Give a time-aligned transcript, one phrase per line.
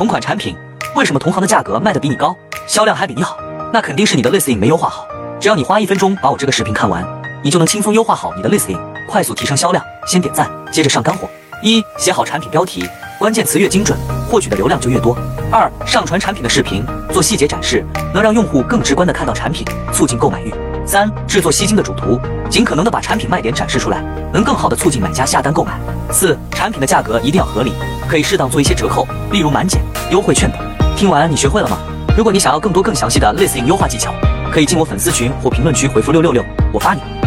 [0.00, 0.56] 同款产品，
[0.96, 2.34] 为什么同行的价格卖的比你高，
[2.66, 3.36] 销量还比你好？
[3.70, 5.06] 那肯定是你的 listing 没优化好。
[5.38, 7.06] 只要你花一分钟把我这个视频看完，
[7.42, 9.84] 你就能轻松优化好你的 listing，快速提升销量。
[10.06, 11.28] 先点赞，接着上干货。
[11.62, 13.94] 一、写好产品标题，关键词越精准，
[14.26, 15.14] 获取的流量就越多。
[15.52, 16.82] 二、上传产品的视频，
[17.12, 20.50] 做细节展示，能让用户更直观的看到产品，促进购买欲。
[20.90, 22.20] 三、制作吸睛的主图，
[22.50, 24.02] 尽可能的把产品卖点展示出来，
[24.32, 25.78] 能更好的促进买家下单购买。
[26.10, 27.72] 四、产品的价格一定要合理，
[28.08, 29.80] 可以适当做一些折扣，例如满减、
[30.10, 30.60] 优惠券等。
[30.96, 31.78] 听完你学会了吗？
[32.16, 34.12] 如果你想要更多更详细的类似应优化技巧，
[34.52, 37.00] 可以进我粉丝群或评论区回复六六六，我发你。